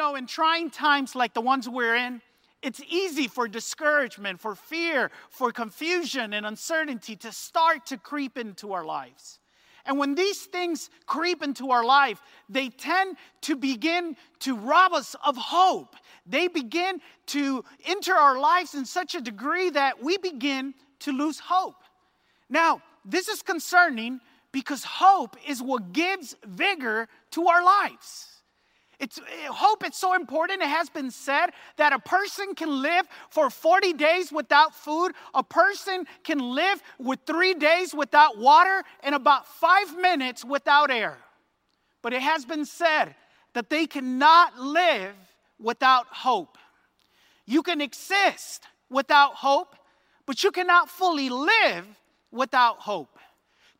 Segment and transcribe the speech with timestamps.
[0.00, 2.22] Know, in trying times like the ones we're in,
[2.62, 8.72] it's easy for discouragement, for fear, for confusion and uncertainty to start to creep into
[8.72, 9.38] our lives.
[9.84, 15.16] And when these things creep into our life, they tend to begin to rob us
[15.24, 15.96] of hope.
[16.26, 21.40] They begin to enter our lives in such a degree that we begin to lose
[21.40, 21.82] hope.
[22.48, 24.20] Now, this is concerning
[24.52, 28.29] because hope is what gives vigor to our lives.
[29.00, 30.62] It's, eh, hope it's so important.
[30.62, 35.42] It has been said that a person can live for 40 days without food, a
[35.42, 41.16] person can live with three days without water, and about five minutes without air.
[42.02, 43.14] But it has been said
[43.54, 45.14] that they cannot live
[45.58, 46.58] without hope.
[47.46, 49.76] You can exist without hope,
[50.26, 51.86] but you cannot fully live
[52.30, 53.18] without hope.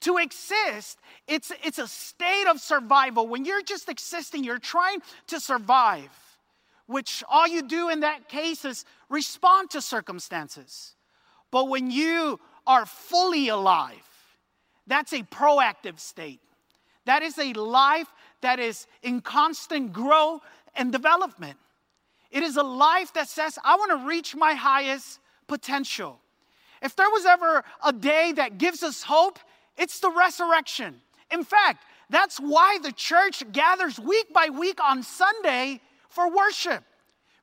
[0.00, 0.98] To exist,
[1.28, 3.26] it's, it's a state of survival.
[3.26, 6.10] When you're just existing, you're trying to survive,
[6.86, 10.94] which all you do in that case is respond to circumstances.
[11.50, 13.94] But when you are fully alive,
[14.86, 16.40] that's a proactive state.
[17.04, 18.08] That is a life
[18.40, 20.42] that is in constant growth
[20.74, 21.58] and development.
[22.30, 26.20] It is a life that says, I want to reach my highest potential.
[26.80, 29.38] If there was ever a day that gives us hope,
[29.76, 31.00] it's the resurrection.
[31.30, 36.82] In fact, that's why the church gathers week by week on Sunday for worship,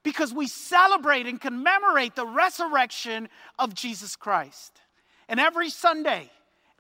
[0.04, 4.82] because we celebrate and commemorate the resurrection of Jesus Christ.
[5.30, 6.30] And every Sunday,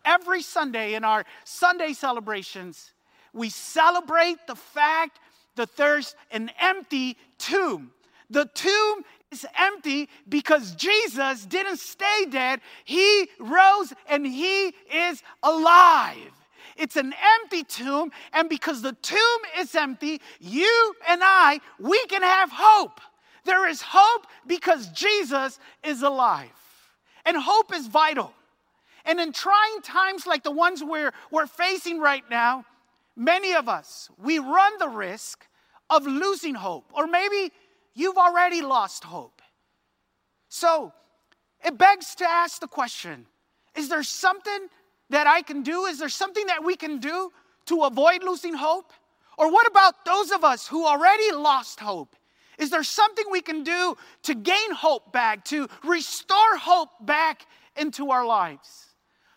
[0.03, 2.91] every Sunday in our Sunday celebrations,
[3.33, 5.19] we celebrate the fact
[5.55, 7.91] that there's an empty tomb.
[8.29, 12.61] The tomb is empty because Jesus didn't stay dead.
[12.85, 16.31] He rose and he is alive.
[16.77, 22.21] It's an empty tomb, and because the tomb is empty, you and I, we can
[22.21, 23.01] have hope.
[23.45, 26.49] There is hope because Jesus is alive.
[27.25, 28.31] And hope is vital.
[29.05, 32.65] And in trying times like the ones we're, we're facing right now,
[33.15, 35.47] many of us, we run the risk
[35.89, 36.91] of losing hope.
[36.93, 37.51] Or maybe
[37.97, 39.41] you've already lost hope.
[40.49, 40.93] So
[41.65, 43.25] it begs to ask the question
[43.75, 44.67] is there something
[45.09, 45.85] that I can do?
[45.85, 47.31] Is there something that we can do
[47.65, 48.91] to avoid losing hope?
[49.37, 52.15] Or what about those of us who already lost hope?
[52.57, 58.09] Is there something we can do to gain hope back, to restore hope back into
[58.09, 58.95] our lives?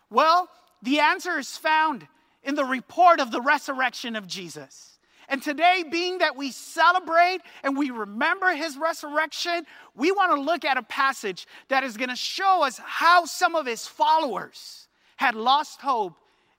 [0.09, 0.49] Well,
[0.81, 2.07] the answer is found
[2.43, 4.97] in the report of the resurrection of Jesus.
[5.29, 9.65] And today, being that we celebrate and we remember his resurrection,
[9.95, 13.55] we want to look at a passage that is going to show us how some
[13.55, 14.87] of his followers
[15.17, 16.13] had lost hope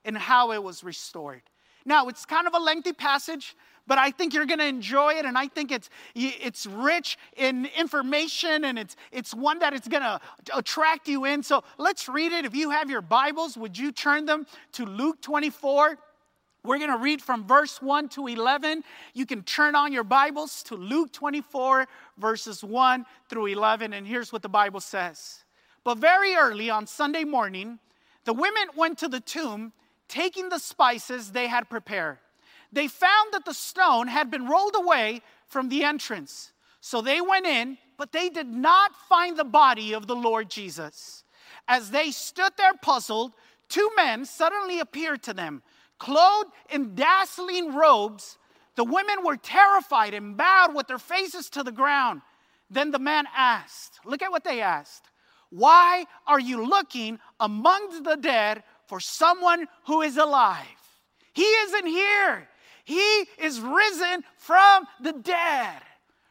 [0.04, 1.42] and how it was restored.
[1.84, 3.56] Now, it's kind of a lengthy passage,
[3.86, 7.66] but I think you're going to enjoy it, and I think it's it's rich in
[7.76, 10.20] information, and it's it's one that it's going to
[10.54, 11.42] attract you in.
[11.42, 12.44] So let's read it.
[12.44, 15.98] If you have your Bibles, would you turn them to Luke 24?
[16.64, 18.84] We're going to read from verse 1 to 11.
[19.14, 23.92] You can turn on your Bibles to Luke 24, verses 1 through 11.
[23.92, 25.44] And here's what the Bible says.
[25.82, 27.80] But very early on Sunday morning,
[28.24, 29.72] the women went to the tomb,
[30.06, 32.18] taking the spices they had prepared.
[32.72, 36.52] They found that the stone had been rolled away from the entrance.
[36.80, 41.24] So they went in, but they did not find the body of the Lord Jesus.
[41.66, 43.32] As they stood there puzzled,
[43.68, 45.62] two men suddenly appeared to them
[46.02, 48.36] clothed in dazzling robes.
[48.74, 52.22] The women were terrified and bowed with their faces to the ground.
[52.68, 55.04] Then the man asked, Look at what they asked.
[55.50, 60.80] Why are you looking among the dead for someone who is alive?
[61.34, 62.48] He isn't here.
[62.84, 65.82] He is risen from the dead.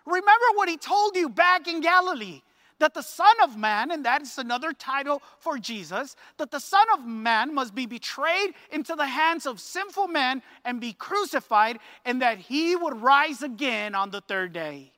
[0.05, 2.41] Remember what he told you back in Galilee
[2.81, 6.85] that the Son of Man, and that is another title for Jesus, that the Son
[6.93, 12.21] of Man must be betrayed into the hands of sinful men and be crucified, and
[12.21, 14.91] that he would rise again on the third day.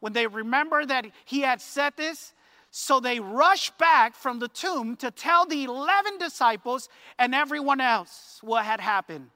[0.00, 2.34] When they remember that he had said this,
[2.70, 6.88] so they rush back from the tomb to tell the 11 disciples
[7.18, 9.30] and everyone else what had happened.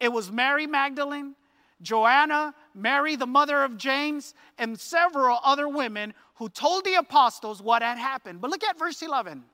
[0.00, 1.34] It was Mary Magdalene,
[1.82, 7.82] Joanna, Mary, the mother of James, and several other women who told the apostles what
[7.82, 8.40] had happened.
[8.40, 9.44] But look at verse 11.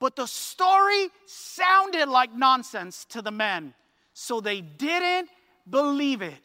[0.00, 3.74] But the story sounded like nonsense to the men,
[4.12, 5.28] so they didn't
[5.68, 6.38] believe it.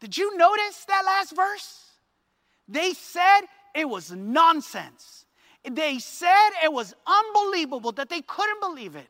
[0.00, 1.84] Did you notice that last verse?
[2.68, 3.42] They said
[3.74, 5.24] it was nonsense.
[5.70, 9.06] They said it was unbelievable that they couldn't believe it.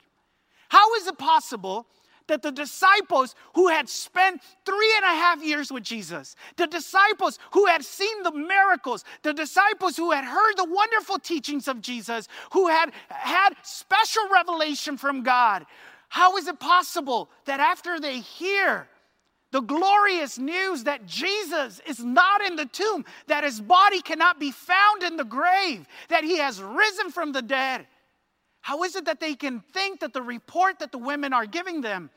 [0.68, 1.86] How is it possible
[2.28, 7.38] that the disciples who had spent three and a half years with Jesus, the disciples
[7.52, 12.28] who had seen the miracles, the disciples who had heard the wonderful teachings of Jesus,
[12.52, 15.66] who had had special revelation from God,
[16.08, 18.88] how is it possible that after they hear
[19.54, 24.50] the glorious news that Jesus is not in the tomb, that his body cannot be
[24.50, 27.86] found in the grave, that he has risen from the dead,
[28.64, 31.82] how is it that they can think that the report that the women are giving
[31.82, 32.08] them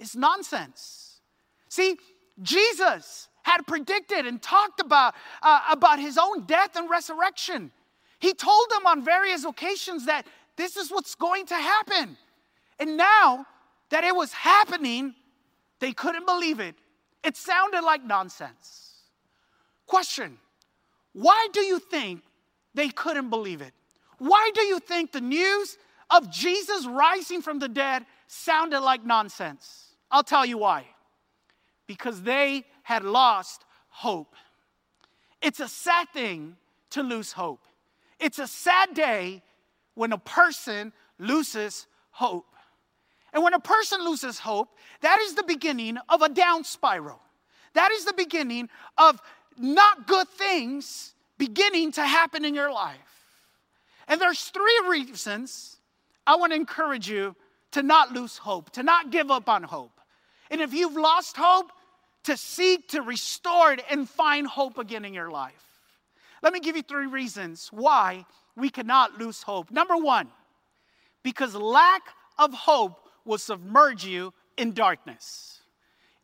[0.00, 1.20] is nonsense?
[1.68, 1.96] See,
[2.42, 5.14] Jesus had predicted and talked about,
[5.44, 7.70] uh, about his own death and resurrection.
[8.18, 10.26] He told them on various occasions that
[10.56, 12.16] this is what's going to happen.
[12.80, 13.46] And now
[13.90, 15.14] that it was happening,
[15.78, 16.74] they couldn't believe it.
[17.22, 19.02] It sounded like nonsense.
[19.86, 20.38] Question
[21.12, 22.22] Why do you think
[22.74, 23.72] they couldn't believe it?
[24.18, 25.78] Why do you think the news
[26.12, 29.94] of Jesus rising from the dead sounded like nonsense.
[30.10, 30.86] I'll tell you why.
[31.86, 34.34] Because they had lost hope.
[35.40, 36.56] It's a sad thing
[36.90, 37.64] to lose hope.
[38.20, 39.42] It's a sad day
[39.94, 42.46] when a person loses hope.
[43.32, 44.68] And when a person loses hope,
[45.00, 47.20] that is the beginning of a down spiral.
[47.72, 48.68] That is the beginning
[48.98, 49.20] of
[49.58, 52.98] not good things beginning to happen in your life.
[54.06, 55.78] And there's three reasons
[56.26, 57.34] I want to encourage you
[57.72, 60.00] to not lose hope, to not give up on hope.
[60.50, 61.72] And if you've lost hope,
[62.24, 65.64] to seek to restore it and find hope again in your life.
[66.42, 68.24] Let me give you three reasons why
[68.56, 69.70] we cannot lose hope.
[69.70, 70.28] Number one,
[71.22, 72.02] because lack
[72.38, 75.60] of hope will submerge you in darkness.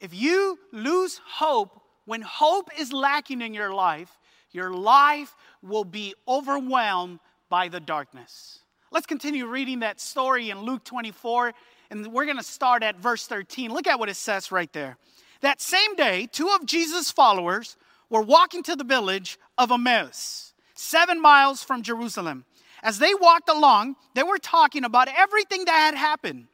[0.00, 4.18] If you lose hope when hope is lacking in your life,
[4.50, 7.18] your life will be overwhelmed
[7.48, 8.60] by the darkness.
[8.90, 11.52] Let's continue reading that story in Luke 24,
[11.90, 13.70] and we're going to start at verse 13.
[13.70, 14.96] Look at what it says right there.
[15.42, 17.76] That same day, two of Jesus' followers
[18.08, 22.46] were walking to the village of Emmaus, seven miles from Jerusalem.
[22.82, 26.46] As they walked along, they were talking about everything that had happened.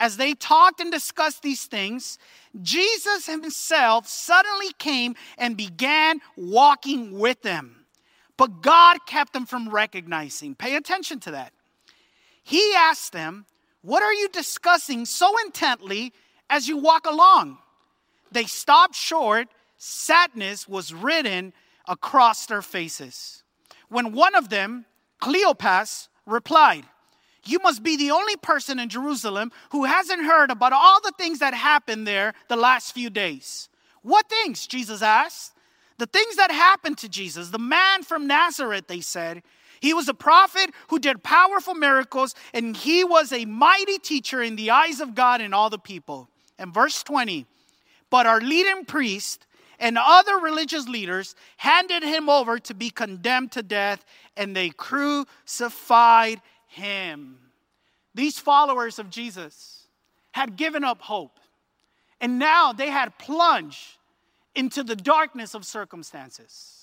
[0.00, 2.18] As they talked and discussed these things,
[2.60, 7.86] Jesus himself suddenly came and began walking with them.
[8.36, 10.56] But God kept them from recognizing.
[10.56, 11.52] Pay attention to that.
[12.46, 13.44] He asked them,
[13.82, 16.12] What are you discussing so intently
[16.48, 17.58] as you walk along?
[18.30, 19.48] They stopped short.
[19.78, 21.52] Sadness was written
[21.88, 23.42] across their faces.
[23.88, 24.86] When one of them,
[25.20, 26.84] Cleopas, replied,
[27.44, 31.40] You must be the only person in Jerusalem who hasn't heard about all the things
[31.40, 33.68] that happened there the last few days.
[34.02, 34.68] What things?
[34.68, 35.52] Jesus asked.
[35.98, 39.42] The things that happened to Jesus, the man from Nazareth, they said.
[39.80, 44.56] He was a prophet who did powerful miracles, and he was a mighty teacher in
[44.56, 46.28] the eyes of God and all the people.
[46.58, 47.46] And verse 20,
[48.10, 49.46] but our leading priest
[49.78, 54.04] and other religious leaders handed him over to be condemned to death,
[54.36, 57.38] and they crucified him.
[58.14, 59.88] These followers of Jesus
[60.32, 61.38] had given up hope,
[62.20, 63.98] and now they had plunged
[64.54, 66.75] into the darkness of circumstances.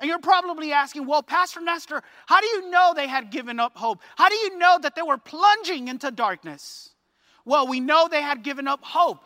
[0.00, 3.76] And you're probably asking, well, Pastor Nestor, how do you know they had given up
[3.76, 4.00] hope?
[4.16, 6.90] How do you know that they were plunging into darkness?
[7.44, 9.22] Well, we know they had given up hope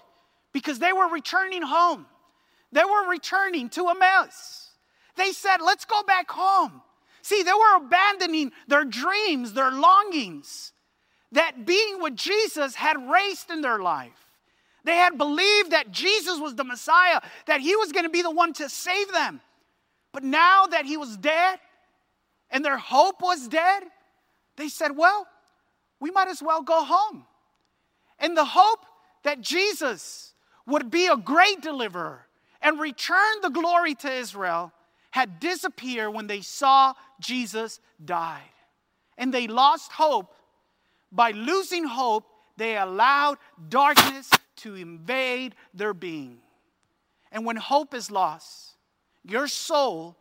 [0.52, 2.06] because they were returning home.
[2.72, 4.72] They were returning to Emmaus.
[5.16, 6.82] They said, let's go back home.
[7.22, 10.72] See, they were abandoning their dreams, their longings
[11.32, 14.12] that being with Jesus had raised in their life.
[14.84, 18.30] They had believed that Jesus was the Messiah, that he was going to be the
[18.30, 19.40] one to save them.
[20.14, 21.58] But now that he was dead
[22.48, 23.82] and their hope was dead,
[24.56, 25.26] they said, well,
[25.98, 27.26] we might as well go home.
[28.20, 28.78] And the hope
[29.24, 30.32] that Jesus
[30.66, 32.28] would be a great deliverer
[32.62, 34.72] and return the glory to Israel
[35.10, 38.42] had disappeared when they saw Jesus died.
[39.18, 40.32] And they lost hope.
[41.10, 42.24] By losing hope,
[42.56, 46.38] they allowed darkness to invade their being.
[47.32, 48.73] And when hope is lost,
[49.24, 50.16] your soul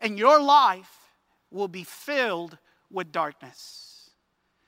[0.00, 1.14] and your life
[1.50, 2.56] will be filled
[2.90, 4.10] with darkness.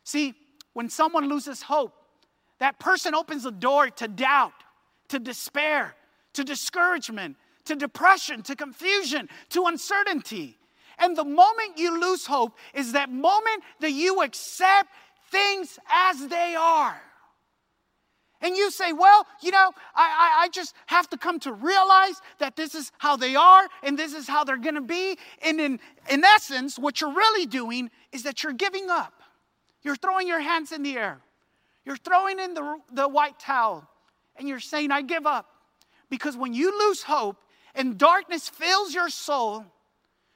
[0.04, 0.34] See,
[0.72, 1.94] when someone loses hope,
[2.58, 4.52] that person opens the door to doubt,
[5.08, 5.94] to despair,
[6.34, 10.58] to discouragement, to depression, to confusion, to uncertainty.
[10.98, 14.90] And the moment you lose hope is that moment that you accept
[15.30, 17.00] things as they are.
[18.42, 22.20] And you say, well, you know, I, I, I, just have to come to realize
[22.40, 25.16] that this is how they are and this is how they're going to be.
[25.46, 25.80] And in,
[26.10, 29.22] in essence, what you're really doing is that you're giving up.
[29.82, 31.20] You're throwing your hands in the air.
[31.84, 33.88] You're throwing in the, the white towel
[34.36, 35.46] and you're saying, I give up.
[36.10, 37.36] Because when you lose hope
[37.76, 39.64] and darkness fills your soul,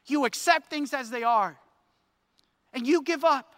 [0.06, 1.58] you accept things as they are
[2.72, 3.56] and you give up.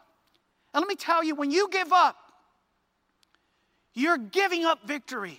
[0.72, 2.16] And let me tell you, when you give up,
[3.98, 5.38] you're giving up victory.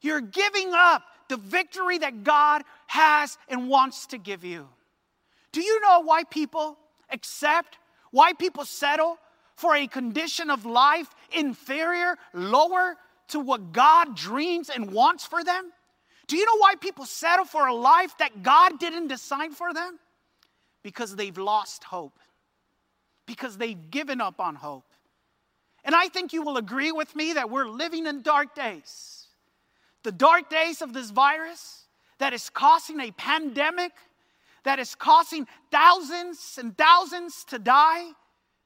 [0.00, 4.68] You're giving up the victory that God has and wants to give you.
[5.52, 6.76] Do you know why people
[7.10, 7.78] accept,
[8.10, 9.16] why people settle
[9.54, 12.96] for a condition of life inferior, lower
[13.28, 15.72] to what God dreams and wants for them?
[16.26, 19.98] Do you know why people settle for a life that God didn't design for them?
[20.82, 22.18] Because they've lost hope,
[23.26, 24.84] because they've given up on hope.
[25.84, 29.26] And I think you will agree with me that we're living in dark days.
[30.04, 31.86] The dark days of this virus
[32.18, 33.92] that is causing a pandemic,
[34.64, 38.10] that is causing thousands and thousands to die.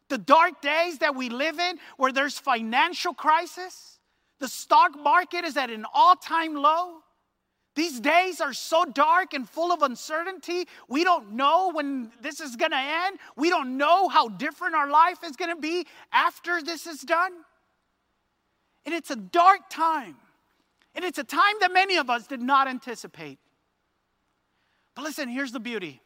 [0.08, 3.98] The dark days that we live in where there's financial crisis.
[4.38, 6.98] The stock market is at an all time low.
[7.76, 10.66] These days are so dark and full of uncertainty.
[10.88, 13.18] We don't know when this is going to end.
[13.36, 17.32] We don't know how different our life is going to be after this is done.
[18.86, 20.16] And it's a dark time.
[20.94, 23.38] And it's a time that many of us did not anticipate.
[24.94, 26.00] But listen, here's the beauty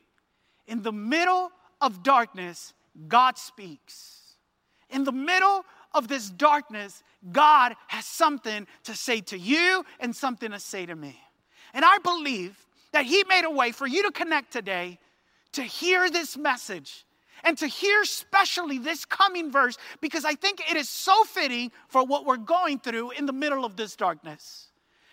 [0.66, 2.74] in the middle of darkness,
[3.06, 4.34] God speaks.
[4.88, 10.50] In the middle of this darkness, God has something to say to you and something
[10.50, 11.16] to say to me.
[11.74, 14.98] And I believe that He made a way for you to connect today
[15.52, 17.04] to hear this message
[17.42, 22.04] and to hear especially this coming verse because I think it is so fitting for
[22.04, 24.68] what we're going through in the middle of this darkness.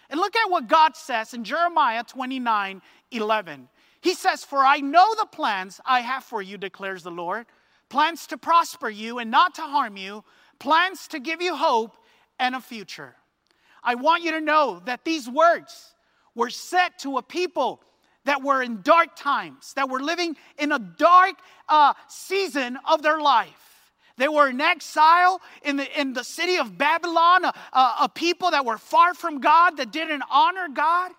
[0.09, 3.69] And look at what God says in Jeremiah 29 11.
[4.01, 7.45] He says, For I know the plans I have for you, declares the Lord
[7.89, 10.23] plans to prosper you and not to harm you,
[10.59, 11.95] plans to give you hope
[12.39, 13.15] and a future.
[13.83, 15.93] I want you to know that these words,
[16.37, 17.81] were set to a people
[18.25, 21.35] that were in dark times, that were living in a dark
[21.67, 23.91] uh, season of their life.
[24.17, 28.51] They were in exile in the, in the city of Babylon, a, a, a people
[28.51, 31.11] that were far from God, that didn't honor God.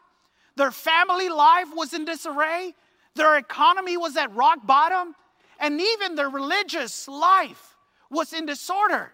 [0.56, 2.74] Their family life was in disarray,
[3.14, 5.14] their economy was at rock bottom,
[5.58, 7.76] and even their religious life
[8.10, 9.12] was in disorder.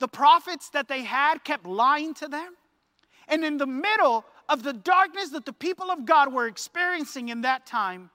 [0.00, 2.54] The prophets that they had kept lying to them.
[3.28, 7.42] And in the middle of the darkness that the people of God were experiencing in
[7.42, 8.10] that time,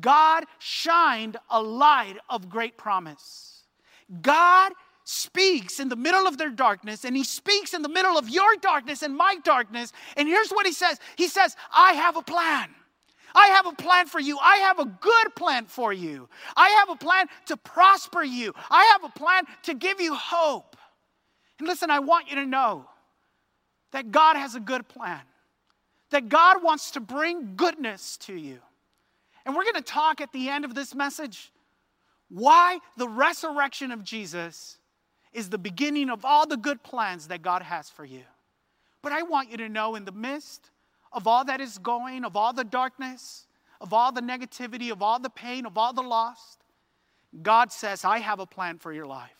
[0.00, 3.64] God shined a light of great promise.
[4.22, 4.72] God
[5.04, 8.56] speaks in the middle of their darkness, and He speaks in the middle of your
[8.60, 9.92] darkness and my darkness.
[10.16, 12.68] And here's what He says He says, I have a plan.
[13.34, 14.38] I have a plan for you.
[14.40, 16.28] I have a good plan for you.
[16.56, 18.54] I have a plan to prosper you.
[18.70, 20.76] I have a plan to give you hope.
[21.58, 22.86] And listen, I want you to know
[23.92, 25.20] that God has a good plan
[26.10, 28.58] that God wants to bring goodness to you.
[29.44, 31.52] And we're going to talk at the end of this message
[32.28, 34.78] why the resurrection of Jesus
[35.32, 38.22] is the beginning of all the good plans that God has for you.
[39.02, 40.70] But I want you to know, in the midst
[41.12, 43.46] of all that is going, of all the darkness,
[43.80, 46.58] of all the negativity, of all the pain, of all the loss,
[47.42, 49.30] God says, I have a plan for your life.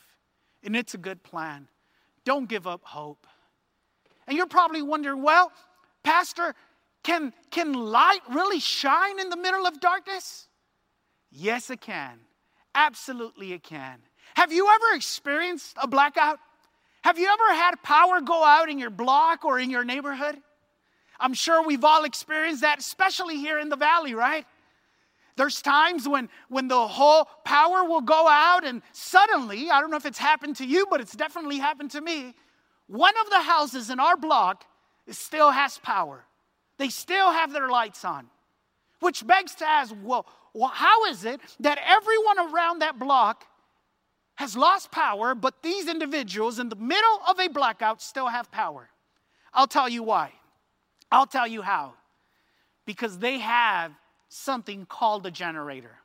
[0.62, 1.68] And it's a good plan.
[2.24, 3.26] Don't give up hope.
[4.26, 5.52] And you're probably wondering, well,
[6.02, 6.54] Pastor,
[7.02, 10.48] can, can light really shine in the middle of darkness?
[11.30, 12.18] Yes, it can.
[12.74, 13.98] Absolutely, it can.
[14.34, 16.38] Have you ever experienced a blackout?
[17.02, 20.36] Have you ever had power go out in your block or in your neighborhood?
[21.20, 24.46] I'm sure we've all experienced that, especially here in the valley, right?
[25.36, 29.96] There's times when, when the whole power will go out, and suddenly, I don't know
[29.96, 32.34] if it's happened to you, but it's definitely happened to me.
[32.88, 34.64] One of the houses in our block
[35.14, 36.24] still has power.
[36.78, 38.28] They still have their lights on.
[39.00, 43.44] Which begs to ask, well, well, how is it that everyone around that block
[44.36, 48.88] has lost power, but these individuals in the middle of a blackout still have power?
[49.52, 50.32] I'll tell you why.
[51.10, 51.94] I'll tell you how.
[52.86, 53.92] Because they have
[54.28, 55.96] something called a generator.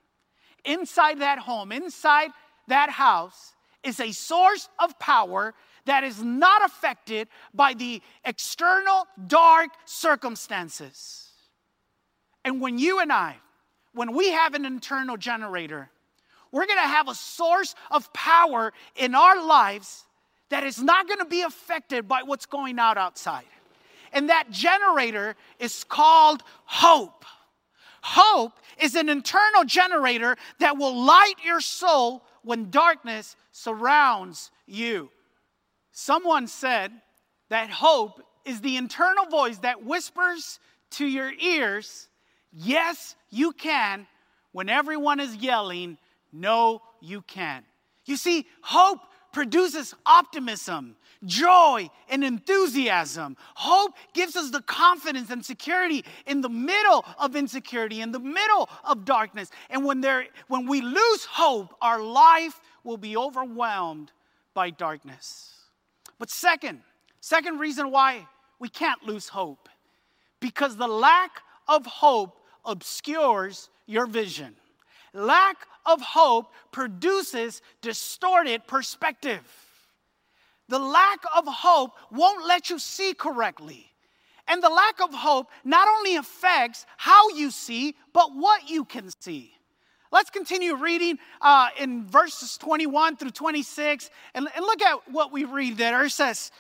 [0.65, 2.29] Inside that home, inside
[2.67, 5.53] that house, is a source of power
[5.85, 11.29] that is not affected by the external dark circumstances.
[12.45, 13.37] And when you and I,
[13.93, 15.89] when we have an internal generator,
[16.51, 20.05] we're gonna have a source of power in our lives
[20.49, 23.45] that is not gonna be affected by what's going out outside.
[24.11, 27.25] And that generator is called hope.
[28.03, 35.09] Hope is an internal generator that will light your soul when darkness surrounds you.
[35.93, 36.91] Someone said
[37.49, 40.59] that hope is the internal voice that whispers
[40.91, 42.09] to your ears,
[42.55, 44.05] Yes, you can,
[44.51, 45.97] when everyone is yelling,
[46.31, 47.65] No, you can't.
[48.05, 48.99] You see, hope
[49.31, 50.95] produces optimism,
[51.25, 53.37] joy, and enthusiasm.
[53.55, 58.69] Hope gives us the confidence and security in the middle of insecurity, in the middle
[58.83, 59.49] of darkness.
[59.69, 64.11] And when, there, when we lose hope, our life will be overwhelmed
[64.53, 65.62] by darkness.
[66.23, 66.79] But second,
[67.19, 68.25] second reason why
[68.57, 69.67] we can't lose hope,
[70.39, 74.55] because the lack of hope obscures your vision.
[75.13, 79.43] Lack of hope produces distorted perspective.
[80.69, 83.91] The lack of hope won't let you see correctly.
[84.47, 89.09] And the lack of hope not only affects how you see, but what you can
[89.19, 89.55] see.
[90.13, 95.43] Let's continue reading uh, in verses 21 through 26 and, and look at what we
[95.43, 96.05] read there.
[96.05, 96.51] It says,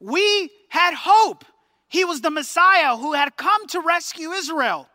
[0.00, 1.44] We had hope.
[1.88, 4.88] He was the Messiah who had come to rescue Israel.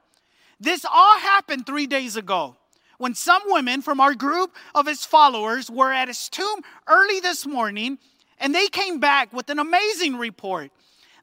[0.59, 2.55] This all happened three days ago
[2.97, 7.45] when some women from our group of his followers were at his tomb early this
[7.45, 7.99] morning
[8.39, 10.71] and they came back with an amazing report.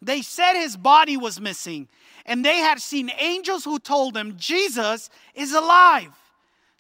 [0.02, 1.88] They said his body was missing
[2.26, 6.12] and they had seen angels who told them Jesus is alive.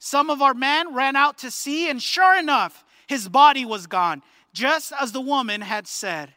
[0.06, 4.22] Some of our men ran out to see, and sure enough, his body was gone,
[4.52, 6.32] just as the woman had said.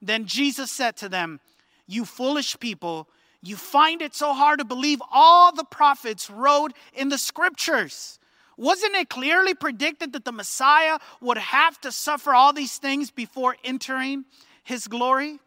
[0.00, 1.40] Then Jesus said to them,
[1.88, 3.08] You foolish people,
[3.42, 8.20] you find it so hard to believe all the prophets wrote in the scriptures.
[8.56, 13.56] Wasn't it clearly predicted that the Messiah would have to suffer all these things before
[13.64, 14.26] entering
[14.62, 15.40] his glory?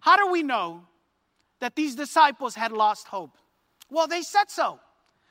[0.00, 0.82] How do we know
[1.60, 3.38] that these disciples had lost hope?
[3.88, 4.78] Well, they said so.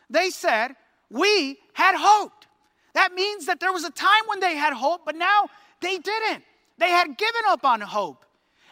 [0.09, 0.75] They said,
[1.11, 2.47] We had hoped.
[2.93, 5.47] That means that there was a time when they had hope, but now
[5.81, 6.43] they didn't.
[6.77, 8.25] They had given up on hope.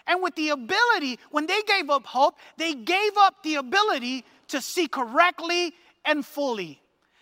[0.07, 4.61] And with the ability, when they gave up hope, they gave up the ability to
[4.61, 5.73] see correctly
[6.05, 6.81] and fully.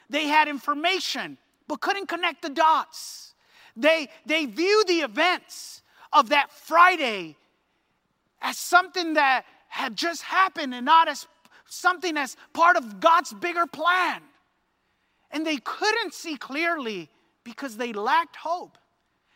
[0.09, 3.33] They had information, but couldn't connect the dots.
[3.75, 5.81] They, they view the events
[6.13, 7.35] of that Friday
[8.41, 11.27] as something that had just happened and not as
[11.65, 14.21] something as part of God's bigger plan.
[15.31, 17.09] And they couldn't see clearly
[17.43, 18.77] because they lacked hope.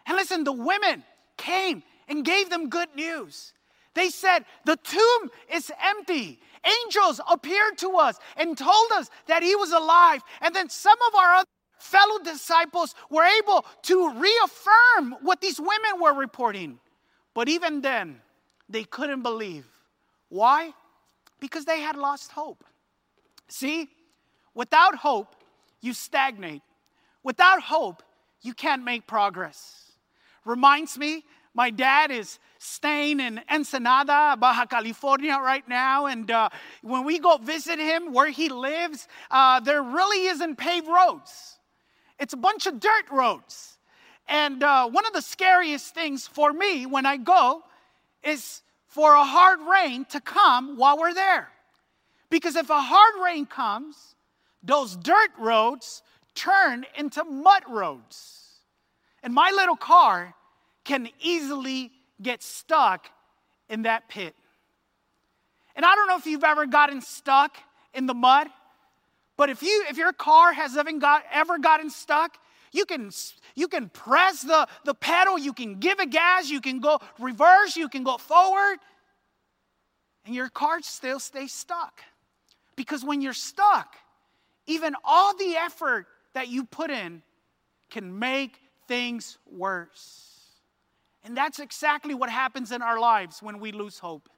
[0.05, 1.03] And listen, the women
[1.37, 3.53] came and gave them good news.
[3.93, 6.39] They said, The tomb is empty.
[6.85, 10.21] Angels appeared to us and told us that he was alive.
[10.41, 11.47] And then some of our other
[11.79, 16.79] fellow disciples were able to reaffirm what these women were reporting.
[17.33, 18.21] But even then,
[18.69, 19.65] they couldn't believe.
[20.29, 20.73] Why?
[21.39, 22.63] Because they had lost hope.
[23.47, 23.89] See,
[24.53, 25.35] without hope,
[25.81, 26.61] you stagnate.
[27.23, 28.01] Without hope,
[28.41, 29.91] you can't make progress.
[30.45, 36.05] Reminds me my dad is staying in Ensenada, Baja California right now.
[36.05, 36.49] And uh,
[36.81, 41.59] when we go visit him where he lives, uh, there really isn't paved roads,
[42.19, 43.77] it's a bunch of dirt roads.
[44.27, 47.63] And uh, one of the scariest things for me when I go
[48.23, 51.49] is for a hard rain to come while we're there.
[52.29, 54.15] Because if a hard rain comes,
[54.63, 56.03] those dirt roads
[56.35, 58.41] turn into mud roads.
[59.23, 60.33] And my little car
[60.83, 63.07] can easily get stuck
[63.69, 64.35] in that pit.
[65.75, 67.57] And I don't know if you've ever gotten stuck
[67.93, 68.47] in the mud,
[69.37, 72.37] but if you if your car has ever, got, ever gotten stuck,
[72.71, 73.11] you can
[73.55, 77.75] you can press the, the pedal, you can give a gas, you can go reverse,
[77.75, 78.77] you can go forward,
[80.25, 82.01] and your car still stays stuck.
[82.75, 83.95] Because when you're stuck,
[84.67, 87.21] even all the effort that you put in
[87.89, 90.27] can make things worse.
[91.23, 94.29] And that's exactly what happens in our lives when we lose hope.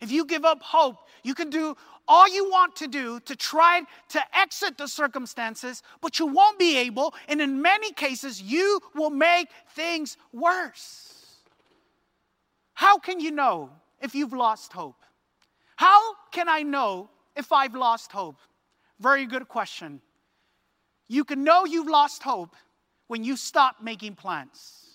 [0.00, 1.74] If you give up hope, you can do
[2.06, 6.76] all you want to do to try to exit the circumstances, but you won't be
[6.76, 7.14] able.
[7.28, 11.24] And in many cases, you will make things worse.
[12.74, 13.70] How can you know
[14.02, 15.02] if you've lost hope?
[15.76, 18.36] How can I know if I've lost hope?
[19.00, 20.00] Very good question.
[21.08, 22.56] You can know you've lost hope
[23.06, 24.86] when you stop making plans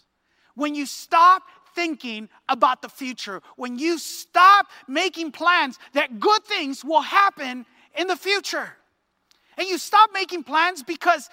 [0.56, 1.44] when you stop
[1.76, 7.66] thinking about the future, when you stop making plans that good things will happen
[7.98, 8.76] in the future.
[9.58, 11.30] And you stop making plans because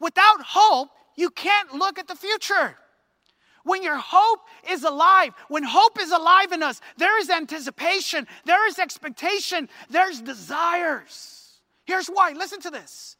[0.00, 2.76] without hope, you can't look at the future.
[3.64, 8.66] When your hope is alive, when hope is alive in us, there is anticipation, there
[8.66, 11.41] is expectation, there's desires.
[11.84, 13.16] Here's why listen to this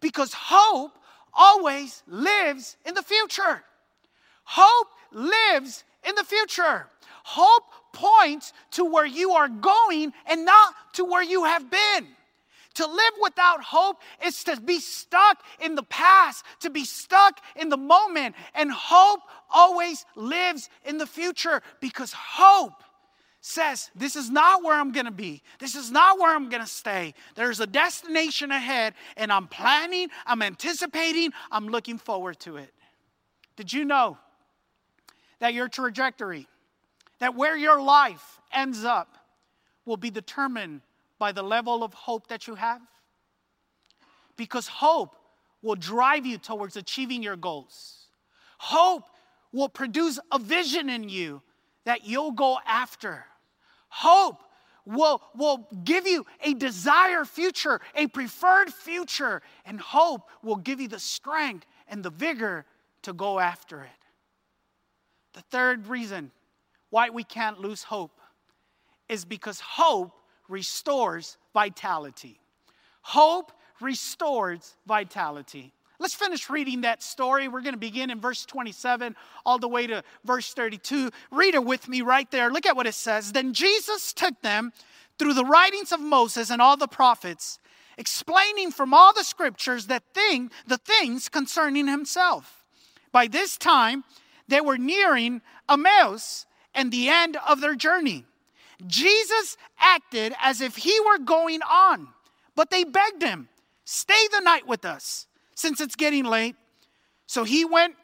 [0.00, 0.92] because hope
[1.32, 3.62] always lives in the future.
[4.44, 6.86] Hope lives in the future.
[7.24, 12.06] Hope points to where you are going and not to where you have been.
[12.74, 17.68] To live without hope is to be stuck in the past, to be stuck in
[17.68, 18.34] the moment.
[18.54, 22.82] And hope always lives in the future because hope
[23.44, 25.42] says, This is not where I'm gonna be.
[25.58, 27.12] This is not where I'm gonna stay.
[27.34, 32.72] There's a destination ahead, and I'm planning, I'm anticipating, I'm looking forward to it.
[33.56, 34.16] Did you know
[35.40, 36.48] that your trajectory,
[37.18, 39.18] that where your life ends up,
[39.84, 40.80] will be determined
[41.18, 42.80] by the level of hope that you have?
[44.38, 45.16] Because hope
[45.60, 48.06] will drive you towards achieving your goals.
[48.56, 49.04] Hope
[49.52, 51.42] will produce a vision in you
[51.84, 53.26] that you'll go after.
[53.96, 54.42] Hope
[54.84, 60.88] will, will give you a desired future, a preferred future, and hope will give you
[60.88, 62.66] the strength and the vigor
[63.02, 63.90] to go after it.
[65.34, 66.32] The third reason
[66.90, 68.18] why we can't lose hope
[69.08, 70.10] is because hope
[70.48, 72.40] restores vitality.
[73.02, 75.72] Hope restores vitality.
[75.98, 77.46] Let's finish reading that story.
[77.46, 79.14] We're going to begin in verse 27
[79.46, 81.10] all the way to verse 32.
[81.30, 82.50] Read it with me right there.
[82.50, 83.32] Look at what it says.
[83.32, 84.72] Then Jesus took them
[85.18, 87.58] through the writings of Moses and all the prophets,
[87.96, 92.64] explaining from all the scriptures that thing, the things concerning himself.
[93.12, 94.02] By this time,
[94.48, 98.24] they were nearing Emmaus and the end of their journey.
[98.86, 102.08] Jesus acted as if he were going on,
[102.56, 103.48] but they begged him,
[103.84, 106.56] Stay the night with us, since it's getting late.
[107.26, 107.94] So he went,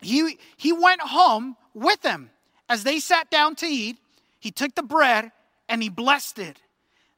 [0.00, 2.30] he, he went home with them.
[2.68, 3.98] As they sat down to eat,
[4.38, 5.30] he took the bread
[5.68, 6.60] and he blessed it.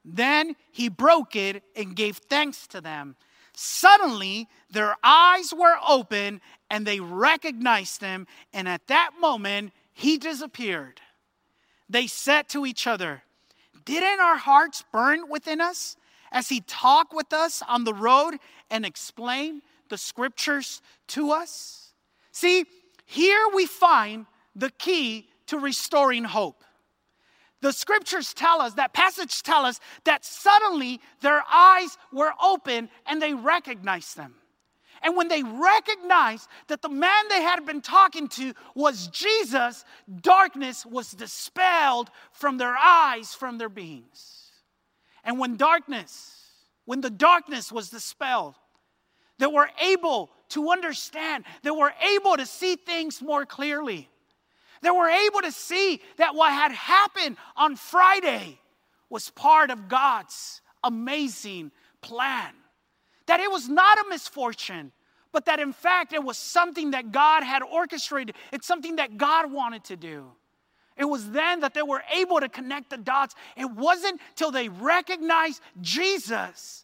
[0.05, 3.15] Then he broke it and gave thanks to them.
[3.53, 8.27] Suddenly, their eyes were open and they recognized him.
[8.53, 11.01] And at that moment, he disappeared
[11.89, 13.23] they said to each other,
[13.83, 15.97] Didn't our hearts burn within us
[16.31, 18.37] as he talked with us on the road
[18.69, 21.93] and explained the scriptures to us?
[22.31, 22.65] See,
[23.05, 26.63] here we find the key to restoring hope.
[27.61, 33.21] The scriptures tell us, that passage tell us that suddenly their eyes were open and
[33.21, 34.35] they recognized them.
[35.01, 39.85] And when they recognized that the man they had been talking to was Jesus,
[40.21, 44.38] darkness was dispelled from their eyes, from their beings.
[45.29, 46.35] And when darkness,
[46.85, 48.55] when the darkness was dispelled,
[49.37, 54.09] they were able to understand, they were able to see things more clearly.
[54.81, 58.59] They were able to see that what had happened on Friday
[59.11, 62.51] was part of God's amazing plan
[63.27, 64.91] that it was not a misfortune,
[65.31, 68.33] but that in fact it was something that God had orchestrated.
[68.51, 70.31] It's something that God wanted to do.
[70.99, 73.33] It was then that they were able to connect the dots.
[73.55, 76.83] It wasn't till they recognized Jesus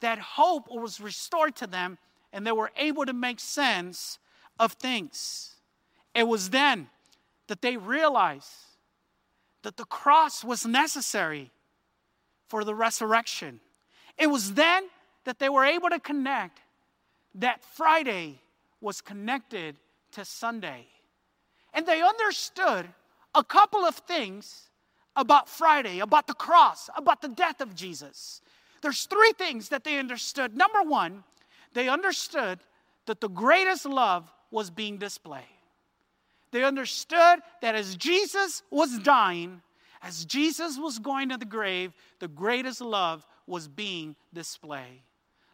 [0.00, 1.96] that hope was restored to them
[2.34, 4.18] and they were able to make sense
[4.60, 5.54] of things.
[6.14, 6.88] It was then
[7.46, 8.52] that they realized
[9.62, 11.50] that the cross was necessary
[12.48, 13.60] for the resurrection.
[14.18, 14.84] It was then
[15.24, 16.60] that they were able to connect
[17.36, 18.38] that Friday
[18.82, 19.76] was connected
[20.12, 20.86] to Sunday.
[21.72, 22.86] And they understood
[23.36, 24.70] a couple of things
[25.14, 28.40] about Friday, about the cross, about the death of Jesus.
[28.82, 30.56] There's three things that they understood.
[30.56, 31.22] Number one,
[31.74, 32.58] they understood
[33.06, 35.44] that the greatest love was being displayed.
[36.50, 39.60] They understood that as Jesus was dying,
[40.02, 45.02] as Jesus was going to the grave, the greatest love was being displayed.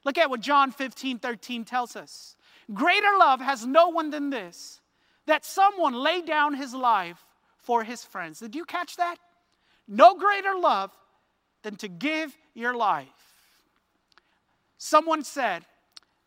[0.05, 2.37] Look at what John 15, 13 tells us.
[2.73, 4.81] Greater love has no one than this,
[5.27, 7.25] that someone lay down his life
[7.62, 8.40] for his friends.
[8.40, 9.16] Did you catch that?
[9.88, 10.90] No greater love
[11.62, 13.09] than to give your life.
[14.79, 15.64] Someone said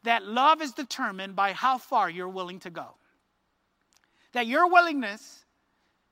[0.04, 2.96] that love is determined by how far you're willing to go.
[4.34, 5.46] That your willingness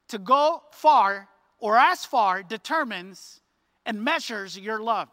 [0.09, 1.27] to go far
[1.59, 3.39] or as far determines
[3.85, 5.09] and measures your love.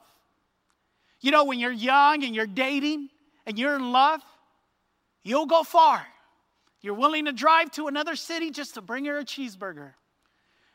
[1.21, 3.09] You know, when you're young and you're dating
[3.47, 4.23] and you're in love,
[5.23, 6.07] you'll go far.
[6.83, 9.93] You're willing to drive to another city just to bring her a cheeseburger.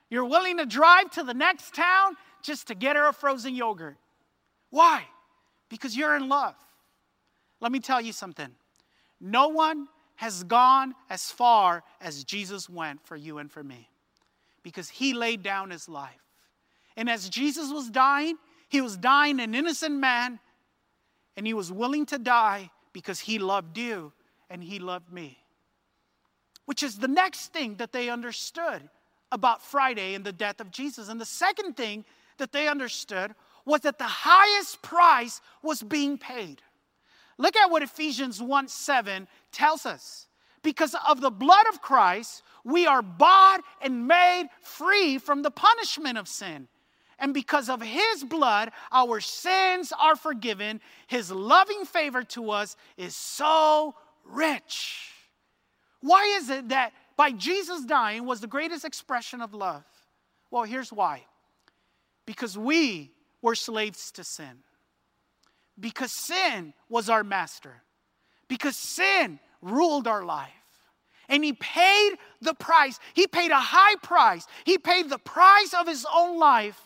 [0.10, 3.98] You're willing to drive to the next town just to get her a frozen yogurt.
[4.70, 5.04] Why?
[5.70, 6.56] Because you're in love.
[7.60, 8.50] Let me tell you something.
[9.20, 13.90] No one has gone as far as Jesus went for you and for me
[14.64, 16.22] because he laid down his life.
[16.96, 18.38] And as Jesus was dying,
[18.70, 20.40] he was dying an innocent man,
[21.38, 24.14] and he was willing to die because he loved you
[24.50, 25.38] and he loved me.
[26.66, 28.90] Which is the next thing that they understood
[29.32, 31.10] about Friday and the death of Jesus.
[31.10, 32.06] And the second thing
[32.38, 33.34] that they understood
[33.66, 36.62] was that the highest price was being paid.
[37.38, 40.28] Look at what Ephesians 1 7 tells us.
[40.64, 46.18] Because of the blood of Christ, we are bought and made free from the punishment
[46.18, 46.68] of sin.
[47.20, 50.82] And because of his blood, our sins are forgiven.
[51.08, 55.12] His loving favor to us is so rich.
[56.02, 59.84] Why is it that by Jesus dying was the greatest expression of love?
[60.52, 61.24] Well, here's why
[62.26, 64.64] because we were slaves to sin,
[65.80, 67.84] because sin was our master,
[68.48, 70.52] because sin ruled our life.
[71.28, 73.00] And he paid the price.
[73.16, 74.46] He paid a high price.
[74.64, 76.80] He paid the price of his own life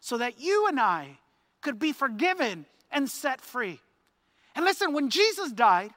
[0.00, 1.18] so that you and I
[1.60, 3.80] could be forgiven and set free.
[4.56, 5.90] And listen, when Jesus died,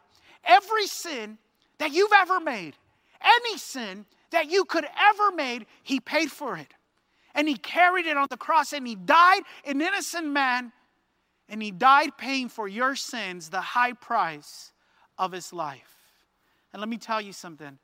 [0.44, 1.40] every sin
[1.80, 2.76] that you've ever made,
[3.28, 6.74] any sin that you could ever made, he paid for it.
[7.36, 10.72] And he carried it on the cross and he died an innocent man
[11.50, 14.72] and he died paying for your sins the high price
[15.18, 15.96] of his life.
[16.74, 17.78] And let me tell you something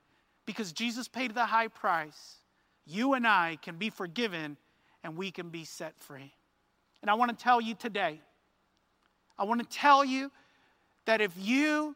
[0.45, 2.39] because Jesus paid the high price,
[2.85, 4.57] you and I can be forgiven
[5.03, 6.33] and we can be set free.
[7.01, 8.21] And I want to tell you today,
[9.37, 10.31] I want to tell you
[11.05, 11.95] that if you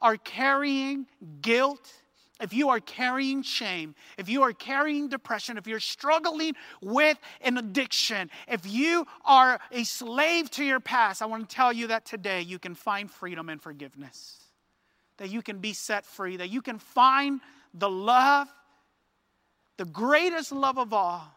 [0.00, 1.06] are carrying
[1.42, 1.92] guilt,
[2.40, 7.58] if you are carrying shame, if you are carrying depression, if you're struggling with an
[7.58, 12.04] addiction, if you are a slave to your past, I want to tell you that
[12.04, 14.38] today you can find freedom and forgiveness.
[15.18, 17.40] That you can be set free, that you can find
[17.74, 18.48] the love,
[19.76, 21.30] the greatest love of all,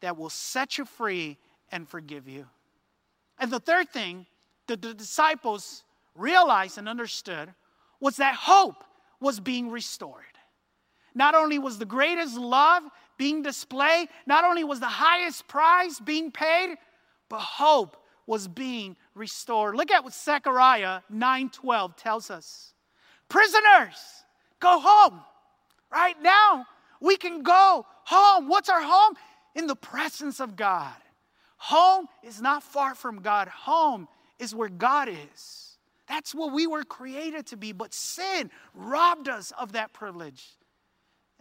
[0.00, 1.38] that will set you free
[1.70, 2.46] and forgive you.
[3.38, 4.26] And the third thing
[4.66, 5.84] that the disciples
[6.14, 7.48] realized and understood
[8.00, 8.84] was that hope
[9.20, 10.24] was being restored.
[11.14, 12.82] Not only was the greatest love
[13.18, 16.76] being displayed, not only was the highest price being paid,
[17.28, 17.96] but hope
[18.26, 19.74] was being restored.
[19.76, 22.74] Look at what Zechariah 9:12 tells us.
[23.28, 24.24] Prisoners,
[24.60, 25.22] go home.
[25.90, 26.66] Right now,
[27.00, 28.48] we can go home.
[28.48, 29.16] What's our home?
[29.54, 30.94] in the presence of God.
[31.56, 35.78] Home is not far from God, home is where God is.
[36.08, 40.44] That's what we were created to be, but sin robbed us of that privilege.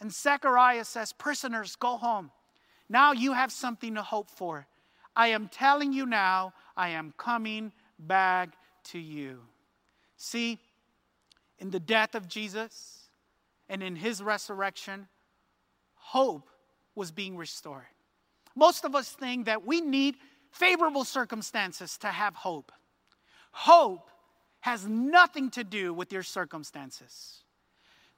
[0.01, 2.31] And Zechariah says, Prisoners, go home.
[2.89, 4.67] Now you have something to hope for.
[5.15, 8.49] I am telling you now, I am coming back
[8.85, 9.41] to you.
[10.17, 10.57] See,
[11.59, 13.09] in the death of Jesus
[13.69, 15.07] and in his resurrection,
[15.93, 16.49] hope
[16.95, 17.85] was being restored.
[18.55, 20.15] Most of us think that we need
[20.49, 22.71] favorable circumstances to have hope.
[23.51, 24.09] Hope
[24.61, 27.43] has nothing to do with your circumstances.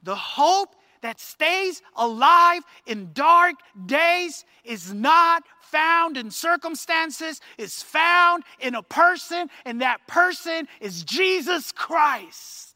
[0.01, 8.43] The hope that stays alive in dark days is not found in circumstances, is found
[8.59, 12.72] in a person, and that person is Jesus Christ.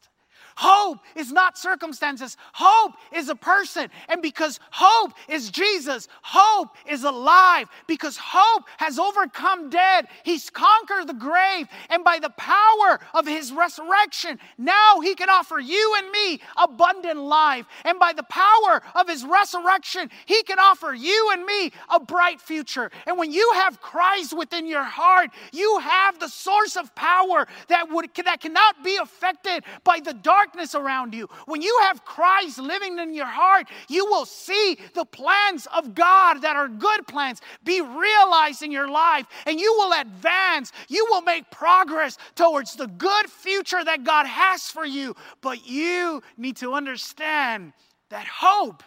[0.60, 2.36] Hope is not circumstances.
[2.52, 3.88] Hope is a person.
[4.08, 7.68] And because hope is Jesus, hope is alive.
[7.86, 11.68] Because hope has overcome death, he's conquered the grave.
[11.90, 17.20] And by the power of his resurrection, now he can offer you and me abundant
[17.20, 17.66] life.
[17.84, 22.40] And by the power of his resurrection, he can offer you and me a bright
[22.40, 22.90] future.
[23.06, 27.92] And when you have Christ within your heart, you have the source of power that
[27.92, 31.28] would that cannot be affected by the dark darkness around you.
[31.46, 36.42] When you have Christ living in your heart, you will see the plans of God
[36.42, 40.72] that are good plans be realized in your life, and you will advance.
[40.88, 45.14] You will make progress towards the good future that God has for you.
[45.40, 47.72] But you need to understand
[48.08, 48.82] that hope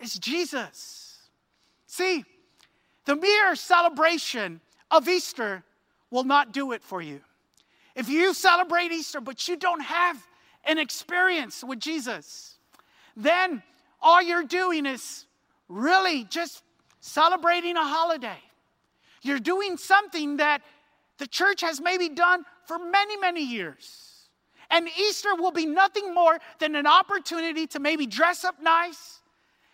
[0.00, 1.18] is Jesus.
[1.86, 2.24] See,
[3.04, 5.62] the mere celebration of Easter
[6.10, 7.20] will not do it for you.
[7.94, 10.20] If you celebrate Easter, but you don't have
[10.66, 12.58] an experience with Jesus,
[13.16, 13.62] then
[14.00, 15.26] all you're doing is
[15.68, 16.62] really just
[17.00, 18.38] celebrating a holiday.
[19.22, 20.62] You're doing something that
[21.18, 24.28] the church has maybe done for many, many years.
[24.70, 29.20] And Easter will be nothing more than an opportunity to maybe dress up nice,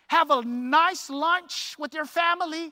[0.07, 2.71] have a nice lunch with your family,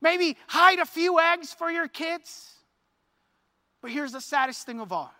[0.00, 2.52] maybe hide a few eggs for your kids.
[3.82, 5.12] But here's the saddest thing of all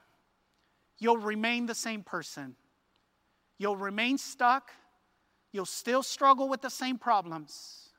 [0.98, 2.57] you'll remain the same person.
[3.59, 4.70] You'll remain stuck.
[5.52, 7.90] You'll still struggle with the same problems.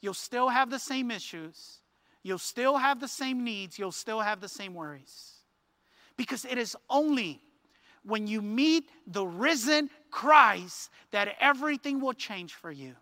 [0.00, 1.78] You'll still have the same issues.
[2.22, 3.78] You'll still have the same needs.
[3.78, 5.34] You'll still have the same worries.
[6.16, 7.40] Because it is only
[8.02, 12.94] when you meet the risen Christ that everything will change for you.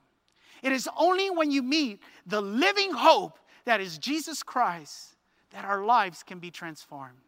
[0.62, 5.16] It is only when you meet the living hope that is Jesus Christ
[5.51, 7.18] that our lives can be transformed.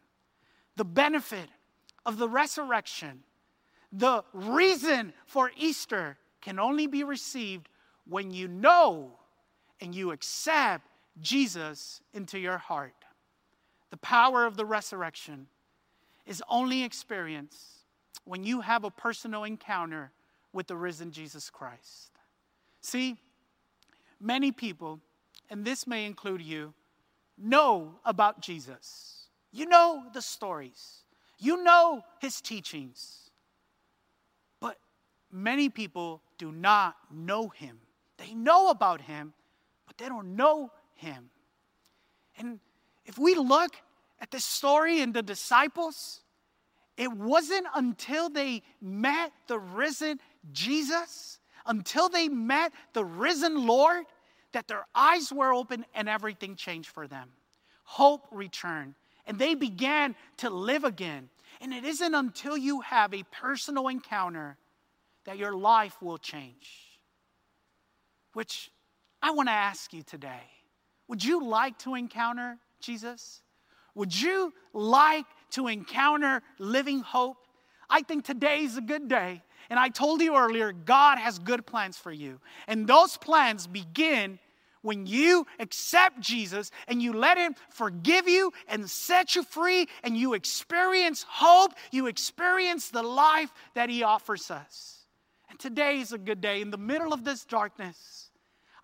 [0.75, 1.49] The benefit
[2.05, 3.23] of the resurrection,
[3.91, 7.69] the reason for Easter can only be received
[8.07, 9.11] when you know
[9.79, 10.85] and you accept
[11.19, 12.93] Jesus into your heart.
[13.89, 15.47] The power of the resurrection
[16.25, 17.85] is only experienced
[18.23, 20.11] when you have a personal encounter
[20.53, 22.11] with the risen Jesus Christ.
[22.81, 23.17] See,
[24.19, 24.99] many people,
[25.49, 26.73] and this may include you,
[27.37, 29.27] know about Jesus.
[29.51, 31.00] You know the stories,
[31.41, 33.29] you know his teachings.
[34.59, 34.77] But
[35.31, 37.79] many people do not know him.
[38.17, 39.33] They know about him,
[39.87, 41.31] but they don't know him.
[42.37, 42.59] And
[43.05, 43.75] if we look
[44.19, 46.21] at the story and the disciples,
[46.95, 50.19] it wasn't until they met the risen
[50.51, 54.05] Jesus, until they met the risen Lord,
[54.51, 57.29] that their eyes were open and everything changed for them.
[57.83, 58.93] Hope returned,
[59.25, 61.29] and they began to live again.
[61.59, 64.57] And it isn't until you have a personal encounter
[65.25, 66.99] that your life will change.
[68.33, 68.71] Which
[69.21, 70.41] I want to ask you today
[71.07, 73.41] would you like to encounter Jesus?
[73.95, 77.37] Would you like to encounter living hope?
[77.89, 79.43] I think today is a good day.
[79.69, 82.39] And I told you earlier, God has good plans for you.
[82.67, 84.39] And those plans begin
[84.81, 90.17] when you accept Jesus and you let Him forgive you and set you free, and
[90.17, 95.05] you experience hope, you experience the life that He offers us.
[95.49, 96.61] And today is a good day.
[96.61, 98.29] In the middle of this darkness,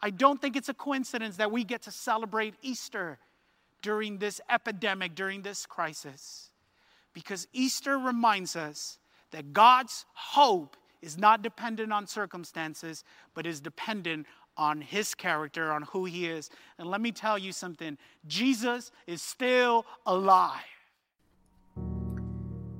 [0.02, 3.18] I don't think it's a coincidence that we get to celebrate Easter
[3.82, 6.52] during this epidemic, during this crisis.
[7.14, 9.00] Because Easter reminds us
[9.32, 15.84] that God's hope is not dependent on circumstances, but is dependent on his character, on
[15.84, 16.50] who he is.
[16.78, 20.62] And let me tell you something Jesus is still alive.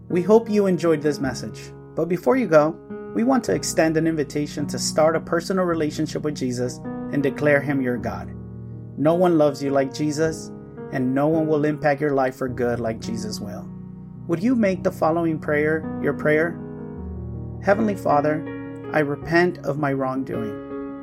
[0.09, 1.71] We hope you enjoyed this message.
[1.95, 2.75] But before you go,
[3.13, 6.79] we want to extend an invitation to start a personal relationship with Jesus
[7.11, 8.33] and declare him your God.
[8.97, 10.51] No one loves you like Jesus,
[10.91, 13.67] and no one will impact your life for good like Jesus will.
[14.27, 16.59] Would you make the following prayer your prayer?
[17.63, 18.43] Heavenly Father,
[18.93, 20.66] I repent of my wrongdoing.